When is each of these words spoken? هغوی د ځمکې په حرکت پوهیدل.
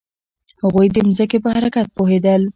هغوی 0.61 0.87
د 0.91 0.97
ځمکې 1.17 1.37
په 1.43 1.49
حرکت 1.55 1.87
پوهیدل. 1.95 2.41